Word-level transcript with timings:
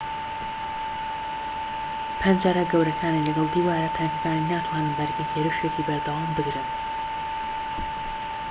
پەنجەرە 2.21 2.63
گەورەکانی 2.71 3.25
لەگەڵ 3.27 3.47
دیوارە 3.53 3.89
تەنکەکانی 3.97 4.49
ناتوانن 4.51 4.95
بەرگەی 4.97 5.29
هێرشێکی 5.33 5.85
بەردەوام 5.87 6.31
بگرن 6.37 6.69